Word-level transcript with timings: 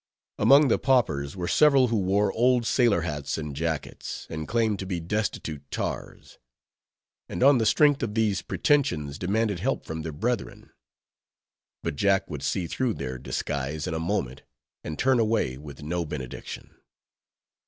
Among 0.39 0.67
the 0.69 0.79
paupers 0.79 1.35
were 1.35 1.47
several 1.47 1.89
who 1.89 1.97
wore 1.99 2.31
old 2.31 2.65
sailor 2.65 3.01
hats 3.01 3.37
and 3.37 3.55
jackets, 3.55 4.25
and 4.31 4.47
claimed 4.47 4.79
to 4.79 4.87
be 4.87 4.99
destitute 4.99 5.69
tars; 5.69 6.39
and 7.29 7.43
on 7.43 7.59
the 7.59 7.67
strength 7.67 8.01
of 8.01 8.15
these 8.15 8.41
pretensions 8.41 9.19
demanded 9.19 9.59
help 9.59 9.85
from 9.85 10.01
their 10.01 10.11
brethren; 10.11 10.71
but 11.83 11.97
Jack 11.97 12.27
would 12.31 12.41
see 12.41 12.65
through 12.65 12.95
their 12.95 13.19
disguise 13.19 13.85
in 13.85 13.93
a 13.93 13.99
moment, 13.99 14.41
and 14.83 14.97
turn 14.97 15.19
away, 15.19 15.55
with 15.59 15.83
no 15.83 16.03
benediction. 16.03 16.71